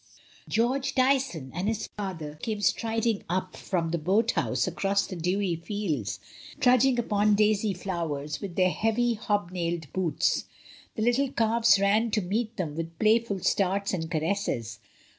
George 0.49 0.95
Tyson 0.95 1.51
and 1.53 1.67
his 1.67 1.85
father 1.85 2.33
came 2.41 2.59
striding 2.61 3.23
up 3.29 3.53
fix>m 3.53 3.91
the 3.91 3.99
boat 3.99 4.31
house 4.31 4.65
across 4.65 5.05
the 5.05 5.15
dewy 5.15 5.55
fields, 5.55 6.19
trudging 6.59 6.97
upon 6.97 7.35
daisy 7.35 7.71
flowers 7.71 8.41
with 8.41 8.55
their 8.55 8.71
heavy, 8.71 9.13
hobnailed 9.13 9.93
boots; 9.93 10.45
the 10.95 11.03
little 11.03 11.29
calves 11.31 11.79
ran 11.79 12.09
to 12.09 12.19
meet 12.21 12.57
them 12.57 12.75
with 12.75 12.97
playful 12.97 13.37
starts 13.41 13.93
and 13.93 14.09
caresses. 14.09 14.79